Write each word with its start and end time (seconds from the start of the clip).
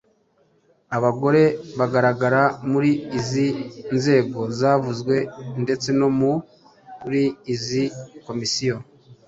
Abagore 0.97 1.43
bagaragara 1.77 2.41
muri 2.71 2.91
izi 3.19 3.47
nzego 3.97 4.39
zavuzwe 4.59 5.15
ndetse 5.63 5.87
no 5.99 6.07
muri 6.19 7.23
izi 7.53 7.83
komisiyo 8.25 8.75